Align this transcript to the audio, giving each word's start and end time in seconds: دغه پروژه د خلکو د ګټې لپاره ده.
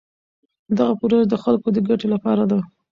دغه 0.77 0.93
پروژه 0.99 1.27
د 1.29 1.35
خلکو 1.43 1.67
د 1.73 1.77
ګټې 1.87 2.07
لپاره 2.13 2.43
ده. 2.51 2.59